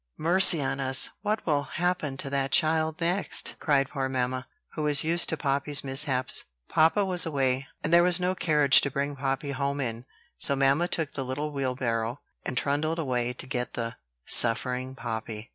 '""Mercy 0.17 0.63
on 0.63 0.79
us! 0.79 1.11
what 1.21 1.45
will 1.45 1.61
happen 1.61 2.17
to 2.17 2.27
that 2.27 2.49
child 2.51 2.99
next?" 2.99 3.53
cried 3.59 3.87
poor 3.87 4.09
mamma, 4.09 4.47
who 4.73 4.81
was 4.81 5.03
used 5.03 5.29
to 5.29 5.37
Poppy's 5.37 5.83
mishaps. 5.83 6.45
Papa 6.67 7.05
was 7.05 7.23
away, 7.23 7.67
and 7.83 7.93
there 7.93 8.01
was 8.01 8.19
no 8.19 8.33
carriage 8.33 8.81
to 8.81 8.89
bring 8.89 9.15
Poppy 9.15 9.51
home 9.51 9.79
in; 9.79 10.05
so 10.39 10.55
mamma 10.55 10.87
took 10.87 11.11
the 11.11 11.23
little 11.23 11.51
wheelbarrow, 11.53 12.19
and 12.43 12.57
trundled 12.57 12.97
away 12.97 13.31
to 13.33 13.45
get 13.45 13.73
the 13.75 13.95
suffering 14.25 14.95
Poppy. 14.95 15.49